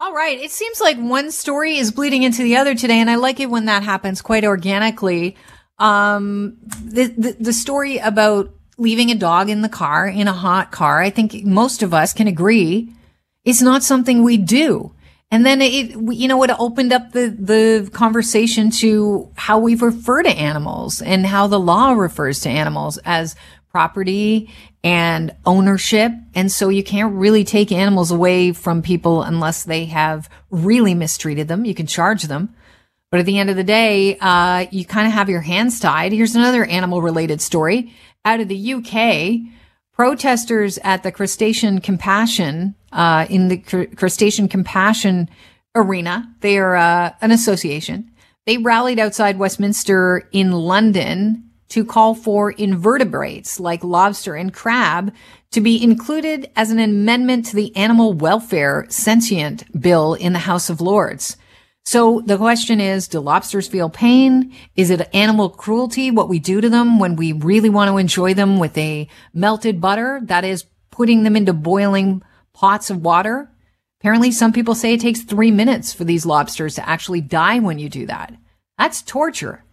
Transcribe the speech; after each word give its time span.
All 0.00 0.12
right. 0.12 0.38
It 0.38 0.52
seems 0.52 0.80
like 0.80 0.96
one 0.96 1.32
story 1.32 1.76
is 1.76 1.90
bleeding 1.90 2.22
into 2.22 2.44
the 2.44 2.56
other 2.56 2.76
today, 2.76 3.00
and 3.00 3.10
I 3.10 3.16
like 3.16 3.40
it 3.40 3.50
when 3.50 3.64
that 3.64 3.82
happens 3.82 4.22
quite 4.22 4.44
organically. 4.44 5.36
Um, 5.78 6.58
the, 6.84 7.06
the, 7.06 7.36
the 7.40 7.52
story 7.52 7.98
about 7.98 8.54
leaving 8.76 9.10
a 9.10 9.16
dog 9.16 9.50
in 9.50 9.62
the 9.62 9.68
car, 9.68 10.06
in 10.06 10.28
a 10.28 10.32
hot 10.32 10.70
car, 10.70 11.00
I 11.00 11.10
think 11.10 11.44
most 11.44 11.82
of 11.82 11.92
us 11.92 12.12
can 12.12 12.28
agree 12.28 12.92
is 13.44 13.60
not 13.60 13.82
something 13.82 14.22
we 14.22 14.36
do. 14.36 14.92
And 15.30 15.44
then 15.44 15.60
it, 15.60 15.90
you 16.14 16.28
know, 16.28 16.42
it 16.44 16.50
opened 16.58 16.92
up 16.92 17.12
the, 17.12 17.28
the 17.28 17.90
conversation 17.92 18.70
to 18.70 19.30
how 19.34 19.58
we 19.58 19.74
refer 19.74 20.22
to 20.22 20.30
animals 20.30 21.02
and 21.02 21.26
how 21.26 21.48
the 21.48 21.60
law 21.60 21.92
refers 21.92 22.40
to 22.40 22.48
animals 22.48 22.98
as 23.04 23.34
property 23.70 24.50
and 24.82 25.34
ownership. 25.44 26.12
And 26.34 26.50
so 26.50 26.68
you 26.68 26.82
can't 26.82 27.14
really 27.14 27.44
take 27.44 27.72
animals 27.72 28.10
away 28.10 28.52
from 28.52 28.82
people 28.82 29.22
unless 29.22 29.64
they 29.64 29.86
have 29.86 30.28
really 30.50 30.94
mistreated 30.94 31.48
them. 31.48 31.64
You 31.64 31.74
can 31.74 31.86
charge 31.86 32.24
them. 32.24 32.54
But 33.10 33.20
at 33.20 33.26
the 33.26 33.38
end 33.38 33.50
of 33.50 33.56
the 33.56 33.64
day, 33.64 34.18
uh, 34.20 34.66
you 34.70 34.84
kind 34.84 35.06
of 35.06 35.14
have 35.14 35.30
your 35.30 35.40
hands 35.40 35.80
tied. 35.80 36.12
Here's 36.12 36.34
another 36.34 36.64
animal 36.64 37.00
related 37.00 37.40
story 37.40 37.94
out 38.24 38.40
of 38.40 38.48
the 38.48 38.74
UK. 38.74 39.52
Protesters 39.92 40.78
at 40.84 41.02
the 41.02 41.10
Crustacean 41.10 41.80
Compassion, 41.80 42.74
uh, 42.92 43.26
in 43.28 43.48
the 43.48 43.58
Crustacean 43.96 44.48
Compassion 44.48 45.28
Arena, 45.74 46.32
they 46.40 46.58
are 46.58 46.76
uh, 46.76 47.12
an 47.20 47.30
association. 47.30 48.10
They 48.46 48.58
rallied 48.58 48.98
outside 48.98 49.38
Westminster 49.38 50.28
in 50.32 50.52
London 50.52 51.47
to 51.68 51.84
call 51.84 52.14
for 52.14 52.50
invertebrates 52.50 53.60
like 53.60 53.84
lobster 53.84 54.34
and 54.34 54.52
crab 54.52 55.12
to 55.50 55.60
be 55.60 55.82
included 55.82 56.50
as 56.56 56.70
an 56.70 56.78
amendment 56.78 57.46
to 57.46 57.56
the 57.56 57.74
Animal 57.76 58.12
Welfare 58.12 58.86
Sentient 58.88 59.64
Bill 59.80 60.14
in 60.14 60.32
the 60.32 60.40
House 60.40 60.70
of 60.70 60.80
Lords. 60.80 61.36
So 61.84 62.20
the 62.20 62.36
question 62.36 62.80
is, 62.80 63.08
do 63.08 63.18
lobsters 63.18 63.66
feel 63.66 63.88
pain? 63.88 64.54
Is 64.76 64.90
it 64.90 65.08
animal 65.14 65.48
cruelty, 65.48 66.10
what 66.10 66.28
we 66.28 66.38
do 66.38 66.60
to 66.60 66.68
them 66.68 66.98
when 66.98 67.16
we 67.16 67.32
really 67.32 67.70
want 67.70 67.90
to 67.90 67.96
enjoy 67.96 68.34
them 68.34 68.58
with 68.58 68.76
a 68.76 69.08
melted 69.32 69.80
butter? 69.80 70.20
That 70.22 70.44
is 70.44 70.66
putting 70.90 71.22
them 71.22 71.34
into 71.34 71.54
boiling 71.54 72.22
pots 72.52 72.90
of 72.90 73.02
water. 73.02 73.50
Apparently 74.00 74.30
some 74.30 74.52
people 74.52 74.74
say 74.74 74.92
it 74.92 75.00
takes 75.00 75.22
three 75.22 75.50
minutes 75.50 75.94
for 75.94 76.04
these 76.04 76.26
lobsters 76.26 76.74
to 76.74 76.86
actually 76.86 77.22
die 77.22 77.58
when 77.58 77.78
you 77.78 77.88
do 77.88 78.04
that. 78.06 78.34
That's 78.76 79.00
torture. 79.00 79.64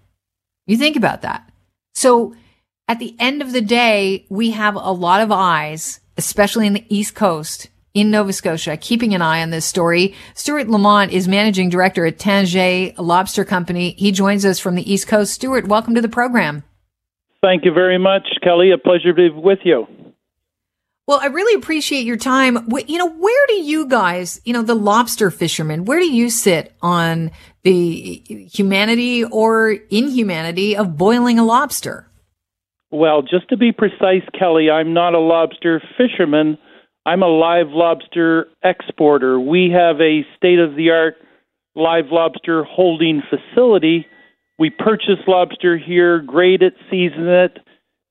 You 0.67 0.77
think 0.77 0.95
about 0.95 1.21
that. 1.23 1.51
So 1.95 2.35
at 2.87 2.99
the 2.99 3.15
end 3.17 3.41
of 3.41 3.51
the 3.51 3.61
day, 3.61 4.27
we 4.29 4.51
have 4.51 4.75
a 4.75 4.91
lot 4.91 5.21
of 5.21 5.31
eyes, 5.31 6.01
especially 6.17 6.67
in 6.67 6.73
the 6.73 6.85
East 6.89 7.15
Coast 7.15 7.69
in 7.93 8.11
Nova 8.11 8.33
Scotia, 8.33 8.75
keeping 8.75 9.15
an 9.15 9.21
eye 9.21 9.41
on 9.41 9.49
this 9.49 9.65
story. 9.65 10.13
Stuart 10.33 10.67
Lamont 10.67 11.11
is 11.11 11.27
managing 11.27 11.69
director 11.69 12.05
at 12.05 12.19
Tangier 12.19 12.93
Lobster 12.97 13.45
Company. 13.45 13.91
He 13.97 14.11
joins 14.11 14.45
us 14.45 14.59
from 14.59 14.75
the 14.75 14.91
East 14.91 15.07
Coast. 15.07 15.33
Stuart, 15.33 15.67
welcome 15.67 15.95
to 15.95 16.01
the 16.01 16.09
program. 16.09 16.63
Thank 17.41 17.63
you 17.63 17.71
very 17.71 17.97
much, 17.97 18.27
Kelly. 18.43 18.71
A 18.71 18.77
pleasure 18.77 19.13
to 19.13 19.13
be 19.13 19.29
with 19.29 19.59
you. 19.63 19.87
Well, 21.07 21.19
I 21.21 21.27
really 21.27 21.55
appreciate 21.55 22.05
your 22.05 22.17
time. 22.17 22.67
You 22.87 22.97
know, 22.97 23.09
where 23.09 23.47
do 23.47 23.55
you 23.55 23.85
guys, 23.85 24.41
you 24.43 24.53
know, 24.53 24.63
the 24.63 24.73
lobster 24.73 25.29
fishermen, 25.29 25.85
where 25.85 25.99
do 25.99 26.11
you 26.11 26.31
sit 26.31 26.73
on 26.81 27.29
the 27.63 28.23
humanity 28.51 29.23
or 29.23 29.71
inhumanity 29.91 30.75
of 30.75 30.97
boiling 30.97 31.37
a 31.37 31.45
lobster? 31.45 32.09
Well, 32.91 33.21
just 33.21 33.49
to 33.49 33.57
be 33.57 33.71
precise, 33.71 34.23
Kelly, 34.37 34.69
I'm 34.71 34.93
not 34.93 35.13
a 35.13 35.19
lobster 35.19 35.81
fisherman. 35.97 36.57
I'm 37.05 37.21
a 37.21 37.27
live 37.27 37.69
lobster 37.69 38.47
exporter. 38.63 39.39
We 39.39 39.69
have 39.71 40.01
a 40.01 40.25
state 40.37 40.57
of 40.57 40.75
the 40.75 40.89
art 40.89 41.15
live 41.75 42.05
lobster 42.09 42.63
holding 42.63 43.21
facility. 43.29 44.07
We 44.57 44.71
purchase 44.71 45.19
lobster 45.27 45.77
here, 45.77 46.19
grade 46.19 46.63
it, 46.63 46.73
season 46.89 47.27
it, 47.27 47.59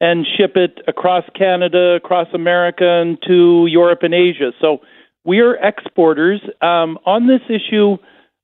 and 0.01 0.27
ship 0.37 0.57
it 0.57 0.81
across 0.89 1.25
Canada, 1.37 1.95
across 1.97 2.29
America, 2.35 3.01
and 3.01 3.19
to 3.27 3.67
Europe 3.69 4.01
and 4.03 4.15
Asia. 4.15 4.53
So 4.61 4.79
we 5.25 5.41
are 5.41 5.55
exporters. 5.57 6.41
Um, 6.61 6.99
on 7.07 7.27
this 7.27 7.41
issue, 7.49 7.97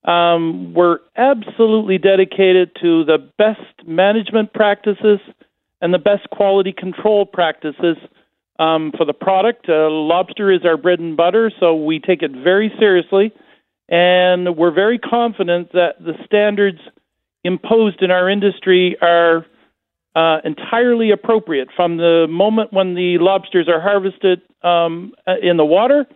um, 0.09 0.73
we're 0.73 0.99
absolutely 1.17 1.99
dedicated 1.99 2.71
to 2.81 3.05
the 3.05 3.19
best 3.37 3.87
management 3.87 4.53
practices 4.53 5.21
and 5.81 5.93
the 5.93 5.99
best 5.99 6.29
quality 6.31 6.73
control 6.73 7.27
practices 7.27 7.97
um, 8.59 8.93
for 8.97 9.05
the 9.05 9.13
product. 9.13 9.69
Uh, 9.69 9.89
lobster 9.91 10.53
is 10.53 10.61
our 10.65 10.77
bread 10.77 11.01
and 11.01 11.17
butter, 11.17 11.51
so 11.61 11.75
we 11.75 11.99
take 11.99 12.23
it 12.23 12.31
very 12.33 12.73
seriously, 12.79 13.33
and 13.89 14.57
we're 14.57 14.75
very 14.75 14.99
confident 14.99 15.73
that 15.73 15.95
the 15.99 16.15
standards 16.25 16.79
imposed 17.43 18.03
in 18.03 18.11
our 18.11 18.29
industry 18.29 18.97
are 19.01 19.47
uh, 20.15 20.39
entirely 20.45 21.11
appropriate 21.11 21.69
from 21.75 21.97
the 21.97 22.27
moment 22.29 22.73
when 22.73 22.95
the 22.95 23.19
lobsters 23.19 23.69
are 23.69 23.81
harvested 23.81 24.43
um, 24.63 25.13
in 25.43 25.57
the 25.57 25.65
water 25.65 26.07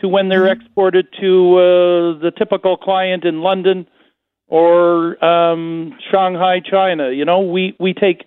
to 0.00 0.08
when 0.08 0.28
they're 0.28 0.42
mm-hmm. 0.42 0.60
exported 0.60 1.06
to 1.20 1.56
uh, 1.56 2.18
the 2.20 2.32
typical 2.36 2.76
client 2.76 3.24
in 3.24 3.40
London 3.40 3.86
or 4.48 5.22
um, 5.24 5.96
Shanghai, 6.10 6.60
China. 6.60 7.10
You 7.10 7.24
know, 7.24 7.40
we, 7.40 7.76
we 7.80 7.94
take 7.94 8.24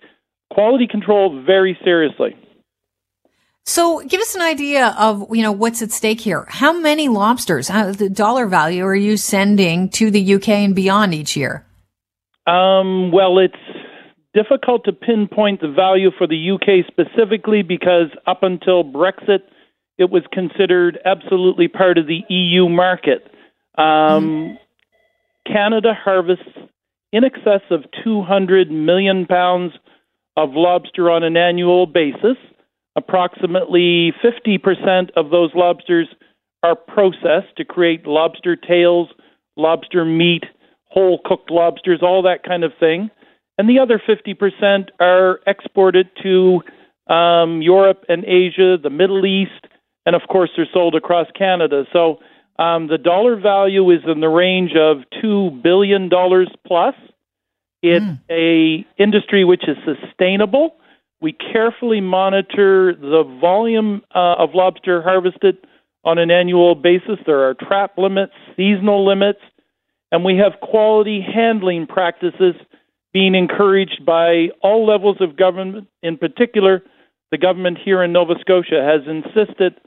quality 0.50 0.88
control 0.88 1.44
very 1.46 1.78
seriously. 1.84 2.36
So, 3.66 4.00
give 4.00 4.19
us 4.19 4.34
an 4.34 4.41
idea 4.41 4.96
of 4.97 5.28
you 5.30 5.44
know 5.44 5.51
what's 5.51 5.84
at 5.84 5.91
stake 5.91 6.22
here. 6.22 6.47
How 6.50 6.74
many 6.74 7.07
lobsters, 7.07 7.68
how, 7.68 7.91
the 7.91 8.09
dollar 8.09 8.47
value, 8.47 8.84
are 8.84 8.96
you 8.96 9.16
sending 9.16 9.90
to 9.90 10.09
the 10.09 10.36
UK 10.36 10.50
and 10.50 10.74
beyond 10.74 11.13
each 11.13 11.38
year? 11.38 11.68
Um, 12.47 13.12
well, 13.12 13.38
it's 13.38 13.53
difficult 14.34 14.85
to 14.85 14.94
pinpoint 14.94 15.62
the 15.62 15.72
value 15.72 16.12
for 16.17 16.28
the 16.28 16.51
UK 16.51 16.85
specifically 16.88 17.62
because 17.62 18.07
up 18.28 18.44
until 18.44 18.84
Brexit, 18.84 19.40
it 19.97 20.09
was 20.09 20.23
considered 20.31 21.00
absolutely 21.06 21.67
part 21.67 21.97
of 21.97 22.07
the 22.07 22.22
EU 22.29 22.69
market. 22.69 23.25
Um, 23.78 23.85
mm. 23.85 24.57
Canada 25.47 25.94
harvests 25.94 26.44
in 27.12 27.23
excess 27.23 27.62
of 27.72 27.85
200 28.03 28.69
million 28.69 29.25
pounds 29.25 29.73
of 30.38 30.51
lobster 30.53 31.09
on 31.09 31.23
an 31.23 31.35
annual 31.35 31.85
basis. 31.85 32.38
Approximately 32.95 34.13
50% 34.23 35.09
of 35.16 35.31
those 35.31 35.51
lobsters 35.56 36.07
are 36.62 36.75
processed 36.75 37.56
to 37.57 37.66
create 37.66 38.06
lobster 38.06 38.56
tails, 38.56 39.09
lobster 39.56 40.06
meat, 40.06 40.44
whole 40.85 41.19
cooked 41.23 41.50
lobsters, 41.50 42.00
all 42.01 42.22
that 42.23 42.44
kind 42.44 42.63
of 42.63 42.72
thing 42.79 43.09
and 43.59 43.70
the 43.70 43.80
other 43.80 44.02
50% 44.08 44.88
are 45.02 45.42
exported 45.46 46.08
to 46.24 46.62
um, 47.14 47.62
Europe 47.62 48.06
and 48.08 48.24
Asia, 48.24 48.78
the 48.81 48.90
Middle 48.90 49.25
East, 49.25 49.68
and 50.06 50.16
of 50.16 50.22
course 50.30 50.50
they're 50.56 50.66
sold 50.74 50.96
across 50.96 51.28
Canada. 51.38 51.84
So 51.92 52.19
um, 52.58 52.88
the 52.88 52.98
dollar 52.98 53.36
value 53.36 53.92
is 53.92 54.00
in 54.08 54.22
the 54.22 54.30
range 54.30 54.72
of 54.80 55.00
two 55.22 55.52
billion 55.62 56.08
dollars 56.08 56.50
plus. 56.66 56.96
It's 57.81 58.06
mm. 58.06 58.19
a 58.31 58.88
industry 58.98 59.44
which 59.44 59.64
is 59.68 59.75
sustainable. 59.84 60.78
We 61.19 61.34
carefully 61.34 62.00
monitor 62.00 62.96
the 62.96 63.24
volume 63.42 64.03
uh, 64.16 64.36
of 64.38 64.52
lobster 64.53 65.02
harvested 65.02 65.58
on 66.06 66.18
an 66.18 66.31
annual 66.31 66.75
basis. 66.75 67.19
There 67.25 67.50
are 67.50 67.56
trap 67.56 67.98
limits, 67.98 68.31
seasonal 68.56 69.06
limits, 69.06 69.42
and 70.14 70.24
we 70.24 70.38
have 70.38 70.62
quality 70.62 71.19
handling 71.19 71.88
practices 71.88 72.56
being 73.14 73.36
encouraged 73.36 74.06
by 74.06 74.50
all 74.62 74.86
levels 74.86 75.18
of 75.20 75.36
government, 75.36 75.88
in 76.03 76.18
particular, 76.18 76.84
the 77.31 77.38
government 77.38 77.78
here 77.84 78.03
in 78.03 78.12
Nova 78.12 78.34
Scotia 78.42 78.81
has 78.84 79.08
insisted 79.08 79.80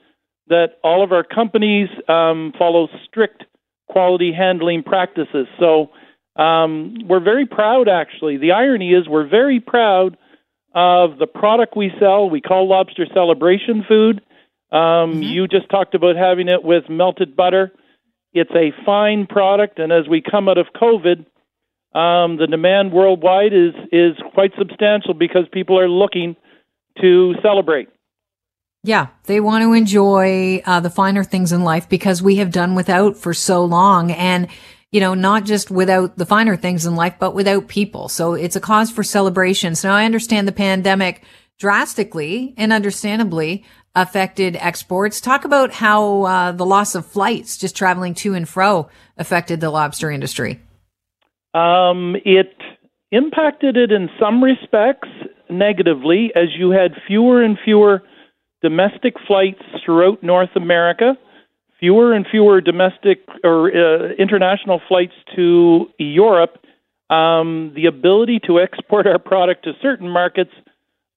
that 0.49 0.79
all 0.83 1.05
of 1.05 1.13
our 1.13 1.25
companies 1.25 1.89
um, 2.09 2.53
follow 2.59 2.89
strict 3.07 3.45
quality 3.89 4.33
handling 4.33 4.83
practices. 4.83 5.47
So 5.59 5.91
um, 6.37 6.97
we're 7.09 7.21
very 7.21 7.47
proud, 7.47 7.89
actually. 7.89 8.39
The 8.39 8.53
irony 8.53 8.93
is, 8.93 9.09
we're 9.09 9.29
very 9.29 9.61
proud 9.61 10.17
of 10.75 11.19
the 11.19 11.27
product 11.27 11.77
we 11.77 11.93
sell. 12.01 12.29
We 12.29 12.41
call 12.41 12.69
lobster 12.69 13.07
celebration 13.13 13.85
food. 13.87 14.23
Um, 14.71 14.81
mm-hmm. 14.81 15.23
You 15.23 15.47
just 15.47 15.69
talked 15.69 15.95
about 15.95 16.17
having 16.17 16.49
it 16.49 16.65
with 16.65 16.89
melted 16.89 17.37
butter. 17.37 17.73
It's 18.33 18.51
a 18.53 18.73
fine 18.87 19.27
product, 19.27 19.79
and 19.79 19.93
as 19.93 20.09
we 20.09 20.23
come 20.23 20.49
out 20.49 20.57
of 20.57 20.67
COVID, 20.75 21.27
um, 21.95 22.39
the 22.39 22.47
demand 22.51 22.93
worldwide 22.93 23.53
is 23.53 23.75
is 23.93 24.13
quite 24.35 24.53
substantial 24.59 25.15
because 25.15 25.45
people 25.53 25.79
are 25.79 25.89
looking 25.89 26.37
to 27.01 27.35
celebrate. 27.43 27.89
Yeah, 28.85 29.09
they 29.25 29.41
want 29.41 29.63
to 29.63 29.75
enjoy 29.75 30.63
uh, 30.65 30.81
the 30.81 30.91
finer 30.91 31.23
things 31.23 31.53
in 31.53 31.63
life 31.63 31.89
because 31.89 32.23
we 32.23 32.37
have 32.37 32.51
done 32.51 32.75
without 32.75 33.17
for 33.17 33.35
so 33.35 33.65
long, 33.65 34.11
and 34.11 34.49
you 34.91 35.01
know, 35.01 35.15
not 35.15 35.45
just 35.45 35.71
without 35.71 36.19
the 36.19 36.27
finer 36.27 36.57
things 36.57 36.85
in 36.85 36.97
life, 36.97 37.15
but 37.19 37.35
without 37.35 37.69
people. 37.69 38.09
So 38.09 38.35
it's 38.35 38.57
a 38.57 38.61
cause 38.61 38.91
for 38.91 39.03
celebrations. 39.03 39.85
Now 39.85 39.95
I 39.95 40.05
understand 40.05 40.49
the 40.49 40.53
pandemic 40.53 41.23
drastically 41.59 42.55
and 42.57 42.73
understandably 42.73 43.65
affected 43.95 44.57
exports. 44.57 45.21
Talk 45.21 45.45
about 45.45 45.73
how 45.73 46.23
uh, 46.23 46.53
the 46.53 46.67
loss 46.67 46.95
of 46.95 47.07
flights, 47.07 47.57
just 47.57 47.77
traveling 47.77 48.15
to 48.15 48.35
and 48.35 48.49
fro, 48.49 48.89
affected 49.17 49.61
the 49.61 49.71
lobster 49.71 50.11
industry. 50.11 50.61
Um, 51.55 52.17
it 52.25 52.55
impacted 53.11 53.77
it 53.77 53.93
in 53.93 54.09
some 54.19 54.43
respects 54.43 55.09
negatively, 55.51 56.33
as 56.35 56.49
you 56.57 56.71
had 56.71 56.93
fewer 57.07 57.43
and 57.43 57.59
fewer 57.63 58.03
domestic 58.63 59.15
flights 59.27 59.63
throughout 59.85 60.23
North 60.23 60.55
America, 60.57 61.17
fewer 61.79 62.15
and 62.15 62.27
fewer 62.31 62.61
domestic 62.61 63.19
or 63.45 63.69
uh, 63.69 64.13
international 64.19 64.81
flights 64.89 65.15
to 65.37 65.87
Europe. 65.99 66.59
Um, 67.11 67.73
the 67.75 67.87
ability 67.87 68.41
to 68.47 68.59
export 68.61 69.07
our 69.07 69.19
product 69.19 69.65
to 69.65 69.73
certain 69.83 70.09
markets 70.09 70.53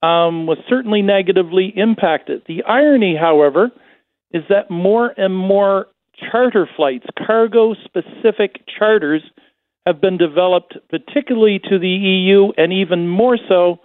um, 0.04 0.46
was 0.46 0.58
certainly 0.68 1.02
negatively 1.02 1.72
impacted. 1.76 2.42
The 2.48 2.64
irony, 2.64 3.16
however, 3.16 3.72
is 4.32 4.44
that 4.50 4.70
more 4.70 5.14
and 5.18 5.34
more 5.36 5.88
charter 6.32 6.68
flights, 6.76 7.06
cargo 7.26 7.76
specific 7.86 8.62
charters, 8.78 9.22
have 9.86 10.02
been 10.02 10.18
developed, 10.18 10.78
particularly 10.90 11.60
to 11.70 11.78
the 11.80 11.88
EU 11.88 12.52
and 12.58 12.74
even 12.74 13.08
more 13.08 13.38
so 13.48 13.80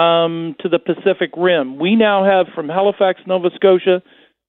um, 0.00 0.54
to 0.60 0.68
the 0.68 0.78
Pacific 0.78 1.30
Rim. 1.36 1.78
We 1.78 1.96
now 1.96 2.24
have 2.24 2.46
from 2.54 2.68
Halifax, 2.68 3.20
Nova 3.26 3.50
Scotia 3.54 4.02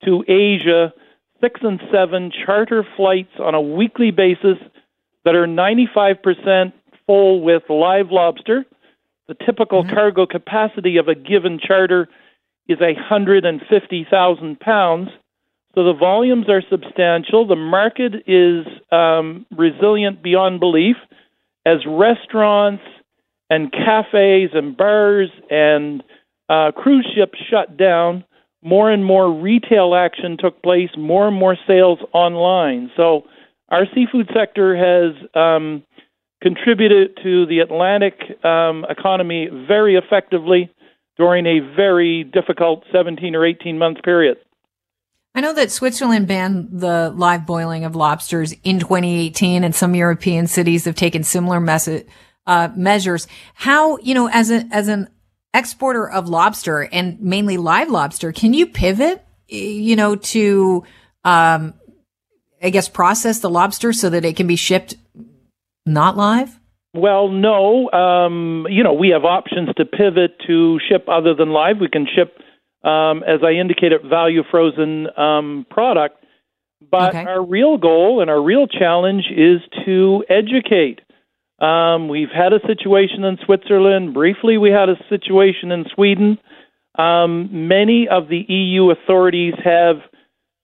to 0.06 0.24
Asia 0.28 0.94
six 1.42 1.60
and 1.64 1.82
seven 1.92 2.32
charter 2.46 2.86
flights 2.96 3.34
on 3.40 3.54
a 3.54 3.62
weekly 3.62 4.12
basis 4.12 4.58
that 5.26 5.36
are 5.36 5.48
95% 5.48 6.72
full 7.06 7.42
with 7.42 7.64
live 7.70 8.12
lobster. 8.12 8.66
The 9.28 9.36
typical 9.46 9.84
mm-hmm. 9.84 9.94
cargo 9.94 10.26
capacity 10.26 10.98
of 10.98 11.08
a 11.08 11.16
given 11.16 11.60
charter 11.60 12.08
is 12.68 12.80
150,000 12.80 14.60
pounds. 14.60 15.10
So 15.76 15.84
the 15.84 15.94
volumes 15.94 16.48
are 16.50 16.62
substantial. 16.70 17.48
The 17.48 17.56
market 17.56 18.14
is 18.28 18.66
um, 18.92 19.46
resilient 19.56 20.22
beyond 20.22 20.60
belief 20.60 20.98
as 21.66 21.78
restaurants 21.88 22.84
and 23.50 23.72
cafes 23.72 24.50
and 24.54 24.78
bars 24.78 25.30
and 25.50 26.04
uh, 26.50 26.72
cruise 26.76 27.08
ships 27.16 27.40
shut 27.50 27.76
down. 27.78 28.24
More 28.62 28.92
and 28.92 29.04
more 29.04 29.32
retail 29.32 29.96
action 29.96 30.38
took 30.40 30.62
place, 30.62 30.90
more 30.98 31.28
and 31.28 31.38
more 31.38 31.58
sales 31.68 32.00
online. 32.14 32.92
So 32.96 33.24
our 33.70 33.86
seafood 33.94 34.30
sector 34.34 34.76
has 34.78 35.16
um, 35.36 35.84
contributed 36.42 37.18
to 37.24 37.46
the 37.48 37.60
Atlantic 37.60 38.14
um, 38.46 38.86
economy 38.90 39.50
very 39.68 39.96
effectively 39.96 40.70
during 41.18 41.46
a 41.46 41.60
very 41.76 42.24
difficult 42.24 42.84
17 42.92 43.36
or 43.36 43.46
18 43.46 43.78
month 43.78 44.04
period. 44.04 44.38
I 45.36 45.42
know 45.42 45.54
that 45.54 45.72
Switzerland 45.72 46.28
banned 46.28 46.70
the 46.72 47.12
live 47.16 47.46
boiling 47.46 47.86
of 47.86 47.96
lobsters 47.96 48.54
in 48.64 48.80
2018, 48.80 49.64
and 49.64 49.74
some 49.74 49.96
European 49.96 50.46
cities 50.46 50.86
have 50.86 50.96
taken 50.96 51.24
similar 51.24 51.60
mes- 51.60 52.04
uh, 52.46 52.70
measures. 52.76 53.28
How, 53.56 53.98
you 53.98 54.14
know, 54.14 54.30
as 54.30 54.52
a 54.52 54.68
as 54.72 54.88
an 54.88 55.10
exporter 55.54 56.08
of 56.08 56.30
lobster 56.30 56.82
and 56.82 57.20
mainly 57.20 57.58
live 57.58 57.90
lobster, 57.90 58.32
can 58.32 58.54
you 58.54 58.68
pivot, 58.68 59.26
you 59.48 59.96
know, 59.96 60.16
to, 60.16 60.84
um, 61.24 61.74
I 62.62 62.70
guess, 62.70 62.88
process 62.88 63.40
the 63.40 63.50
lobster 63.50 63.92
so 63.92 64.10
that 64.12 64.26
it 64.26 64.36
can 64.36 64.46
be 64.46 64.56
shipped 64.56 64.96
not 65.86 66.16
live? 66.16 66.60
Well, 66.94 67.30
no. 67.30 67.92
Um, 67.92 68.68
you 68.70 68.84
know, 68.84 68.94
we 68.94 69.10
have 69.10 69.26
options 69.26 69.70
to 69.78 69.86
pivot 69.86 70.36
to 70.46 70.80
ship 70.88 71.08
other 71.08 71.34
than 71.34 71.50
live. 71.50 71.78
We 71.80 71.90
can 71.90 72.06
ship 72.06 72.38
um, 72.84 73.24
as 73.24 73.40
I 73.44 73.52
indicated, 73.52 74.02
value 74.08 74.44
frozen 74.50 75.08
um, 75.18 75.66
product. 75.70 76.24
But 76.92 77.16
okay. 77.16 77.26
our 77.26 77.46
real 77.46 77.78
goal 77.78 78.22
and 78.22 78.30
our 78.30 78.42
real 78.42 78.68
challenge 78.68 79.26
is 79.32 79.62
to 79.86 80.24
educate. 80.30 81.00
Um, 81.60 82.10
we've 82.10 82.32
had 82.34 82.52
a 82.52 82.60
situation 82.68 83.24
in 83.24 83.38
Switzerland. 83.46 84.14
Briefly, 84.14 84.58
we 84.58 84.70
had 84.70 84.90
a 84.90 84.98
situation 85.10 85.72
in 85.72 85.86
Sweden. 85.96 86.38
Um, 86.96 87.68
many 87.68 88.08
of 88.10 88.28
the 88.28 88.44
EU 88.48 88.92
authorities 88.92 89.54
have 89.64 89.98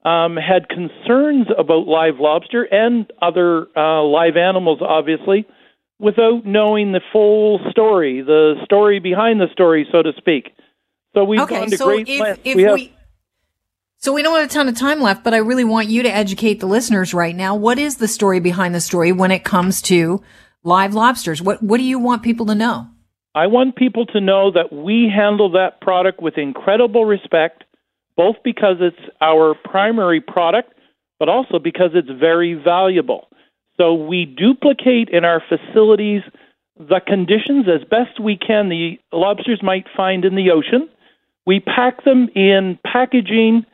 um, 0.04 0.36
had 0.36 0.68
concerns 0.69 1.48
about 1.57 1.88
live 1.88 2.19
lobster 2.19 2.63
and 2.63 3.12
other 3.21 3.68
uh, 3.75 4.04
live 4.04 4.38
animals, 4.38 4.80
obviously, 4.81 5.45
without 6.00 6.45
knowing 6.45 6.92
the 6.92 7.01
full 7.12 7.60
story, 7.69 8.21
the 8.21 8.56
story 8.63 9.00
behind 9.00 9.39
the 9.39 9.48
story, 9.51 9.88
so 9.92 10.01
to 10.01 10.12
speak. 10.18 10.51
So 11.13 11.23
we've 11.23 11.39
okay, 11.41 11.59
gone 11.59 11.69
to 11.71 11.77
so 11.77 11.85
great 11.85 12.07
if, 12.07 12.19
lengths. 12.19 12.41
If 12.44 12.56
we, 12.56 12.63
have, 12.63 12.73
we 12.73 12.94
so 13.97 14.13
we 14.13 14.21
don't 14.21 14.38
have 14.39 14.50
a 14.50 14.53
ton 14.53 14.67
of 14.67 14.77
time 14.77 15.01
left, 15.01 15.23
but 15.23 15.33
I 15.33 15.38
really 15.38 15.65
want 15.65 15.89
you 15.89 16.03
to 16.03 16.09
educate 16.09 16.59
the 16.59 16.67
listeners 16.67 17.13
right 17.13 17.35
now. 17.35 17.56
What 17.56 17.79
is 17.79 17.97
the 17.97 18.07
story 18.07 18.39
behind 18.39 18.73
the 18.73 18.81
story 18.81 19.11
when 19.11 19.31
it 19.31 19.44
comes 19.44 19.81
to 19.83 20.21
live 20.63 20.94
lobsters? 20.94 21.41
What 21.41 21.61
what 21.63 21.77
do 21.77 21.83
you 21.83 22.00
want 22.00 22.23
people 22.23 22.45
to 22.47 22.56
know? 22.56 22.88
I 23.35 23.47
want 23.47 23.75
people 23.75 24.06
to 24.07 24.19
know 24.19 24.51
that 24.51 24.73
we 24.73 25.11
handle 25.13 25.51
that 25.51 25.81
product 25.81 26.21
with 26.21 26.38
incredible 26.38 27.06
respect, 27.06 27.63
both 28.17 28.38
because 28.44 28.77
it's 28.79 28.97
our 29.21 29.53
primary 29.53 30.19
product, 30.19 30.73
but 31.19 31.29
also 31.29 31.59
because 31.59 31.91
it's 31.94 32.09
very 32.09 32.53
valuable. 32.53 33.27
So 33.77 33.94
we 33.94 34.25
duplicate 34.25 35.09
in 35.09 35.23
our 35.23 35.41
facilities 35.47 36.21
the 36.77 37.01
conditions 37.06 37.65
as 37.67 37.88
best 37.88 38.19
we 38.19 38.38
can 38.38 38.69
the 38.69 39.00
lobsters 39.11 39.61
might 39.61 39.85
find 39.95 40.25
in 40.25 40.35
the 40.35 40.51
ocean. 40.51 40.89
We 41.45 41.59
pack 41.59 42.03
them 42.03 42.30
in 42.36 42.77
packaging 42.86 43.65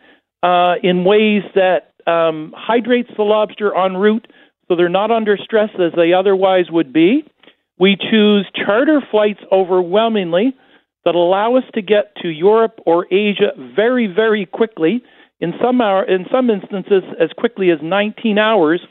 uh, 0.44 0.76
in 0.84 1.04
ways 1.04 1.44
that 1.56 1.94
um, 2.08 2.54
hydrates 2.56 3.10
the 3.18 3.24
lobster 3.24 3.76
en 3.76 3.98
route 3.98 4.28
so 4.68 4.76
they're 4.76 4.90
not 4.90 5.12
under 5.12 5.38
stress 5.38 5.70
as 5.76 5.92
they 5.96 6.14
otherwise 6.14 6.66
would 6.72 6.92
be. 6.92 7.24
We 7.78 7.98
choose 7.98 8.48
charter 8.56 9.02
flights 9.12 9.42
overwhelmingly 9.52 10.56
that 11.04 11.16
allow 11.16 11.56
us 11.56 11.64
to 11.76 11.82
get 11.82 12.16
to 12.22 12.30
Europe 12.30 12.80
or 12.86 13.06
Asia 13.14 13.52
very, 13.76 14.08
very 14.08 14.46
quickly. 14.46 15.04
In 15.40 15.54
some 15.62 15.82
hour, 15.82 16.04
in 16.04 16.26
some 16.32 16.50
instances, 16.50 17.04
as 17.20 17.30
quickly 17.38 17.70
as 17.70 17.80
19 17.82 18.38
hours. 18.38 18.82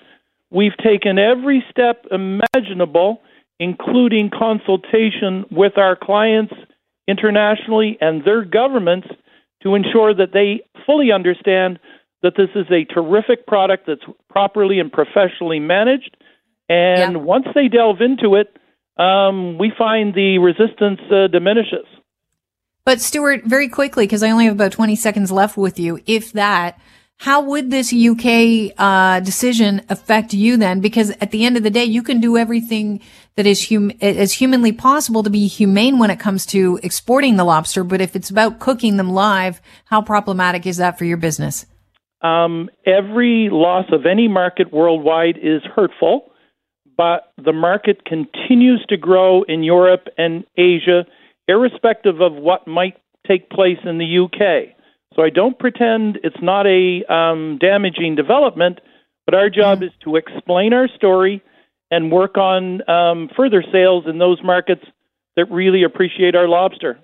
We've 0.50 0.76
taken 0.76 1.18
every 1.18 1.64
step 1.70 2.04
imaginable, 2.12 3.22
including 3.58 4.30
consultation 4.30 5.44
with 5.50 5.78
our 5.78 5.96
clients 5.96 6.54
internationally 7.06 7.98
and 8.00 8.24
their 8.24 8.44
governments 8.44 9.08
to 9.62 9.74
ensure 9.74 10.14
that 10.14 10.32
they 10.32 10.60
fully 10.86 11.10
understand 11.12 11.78
that 12.22 12.34
this 12.36 12.48
is 12.54 12.66
a 12.70 12.84
terrific 12.92 13.46
product 13.46 13.86
that's 13.86 14.04
properly 14.28 14.78
and 14.78 14.90
professionally 14.90 15.60
managed. 15.60 16.16
And 16.68 17.12
yeah. 17.12 17.18
once 17.18 17.46
they 17.54 17.68
delve 17.68 18.00
into 18.00 18.36
it, 18.36 18.56
um, 18.96 19.58
we 19.58 19.72
find 19.76 20.14
the 20.14 20.38
resistance 20.38 21.00
uh, 21.10 21.26
diminishes. 21.28 21.86
But, 22.84 23.00
Stuart, 23.00 23.44
very 23.44 23.68
quickly, 23.68 24.04
because 24.04 24.22
I 24.22 24.30
only 24.30 24.44
have 24.44 24.54
about 24.54 24.72
20 24.72 24.94
seconds 24.96 25.32
left 25.32 25.56
with 25.56 25.78
you, 25.78 26.00
if 26.06 26.32
that, 26.32 26.78
how 27.18 27.42
would 27.42 27.70
this 27.70 27.92
UK 27.92 28.72
uh, 28.76 29.20
decision 29.20 29.82
affect 29.88 30.34
you 30.34 30.56
then? 30.56 30.80
Because 30.80 31.10
at 31.20 31.30
the 31.30 31.44
end 31.46 31.56
of 31.56 31.62
the 31.62 31.70
day, 31.70 31.84
you 31.84 32.02
can 32.02 32.20
do 32.20 32.36
everything 32.36 33.00
that 33.36 33.46
is 33.46 33.68
hum- 33.68 33.92
as 34.00 34.32
humanly 34.32 34.72
possible 34.72 35.22
to 35.22 35.30
be 35.30 35.46
humane 35.46 35.98
when 35.98 36.10
it 36.10 36.18
comes 36.18 36.44
to 36.46 36.78
exporting 36.82 37.36
the 37.36 37.44
lobster. 37.44 37.84
But 37.84 38.00
if 38.00 38.14
it's 38.14 38.30
about 38.30 38.58
cooking 38.58 38.96
them 38.96 39.10
live, 39.10 39.60
how 39.86 40.02
problematic 40.02 40.66
is 40.66 40.76
that 40.78 40.98
for 40.98 41.04
your 41.04 41.16
business? 41.16 41.66
Um, 42.20 42.70
every 42.86 43.48
loss 43.50 43.86
of 43.92 44.06
any 44.06 44.28
market 44.28 44.72
worldwide 44.72 45.36
is 45.36 45.62
hurtful, 45.74 46.32
but 46.96 47.32
the 47.42 47.52
market 47.52 48.04
continues 48.04 48.84
to 48.88 48.96
grow 48.96 49.42
in 49.42 49.62
Europe 49.62 50.08
and 50.16 50.44
Asia, 50.56 51.04
irrespective 51.48 52.20
of 52.20 52.32
what 52.32 52.66
might 52.66 52.96
take 53.26 53.50
place 53.50 53.78
in 53.84 53.98
the 53.98 54.24
UK. 54.24 54.73
So 55.14 55.22
I 55.22 55.30
don't 55.30 55.58
pretend 55.58 56.18
it's 56.22 56.42
not 56.42 56.66
a 56.66 57.04
um, 57.12 57.58
damaging 57.60 58.16
development, 58.16 58.80
but 59.26 59.34
our 59.34 59.48
job 59.48 59.78
mm-hmm. 59.78 59.84
is 59.84 59.92
to 60.04 60.16
explain 60.16 60.72
our 60.72 60.88
story 60.96 61.42
and 61.90 62.10
work 62.10 62.36
on 62.36 62.88
um, 62.88 63.30
further 63.36 63.64
sales 63.72 64.04
in 64.06 64.18
those 64.18 64.38
markets 64.42 64.84
that 65.36 65.50
really 65.50 65.84
appreciate 65.84 66.34
our 66.34 66.48
lobster. 66.48 66.98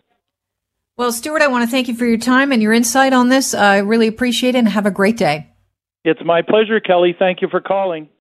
Well, 1.00 1.12
Stuart, 1.12 1.40
I 1.40 1.47
want 1.47 1.64
to 1.64 1.71
thank 1.71 1.88
you 1.88 1.95
for 1.95 2.05
your 2.05 2.19
time 2.19 2.52
and 2.52 2.61
your 2.61 2.75
insight 2.75 3.14
on 3.14 3.31
this. 3.31 3.55
I 3.55 3.79
really 3.79 4.07
appreciate 4.07 4.55
it 4.55 4.59
and 4.59 4.69
have 4.69 4.85
a 4.85 4.90
great 4.90 5.17
day. 5.17 5.49
It's 6.05 6.21
my 6.23 6.43
pleasure, 6.43 6.79
Kelly. 6.79 7.17
Thank 7.19 7.40
you 7.40 7.49
for 7.49 7.61
calling. 7.61 8.11